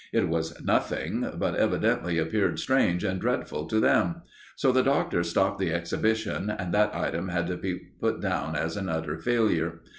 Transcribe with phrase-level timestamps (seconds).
[0.11, 4.23] It was nothing, but evidently appeared strange and dreadful to them;
[4.55, 8.89] so the Doctor stopped the exhibition, and that item can be put down as an
[8.89, 9.81] utter failure.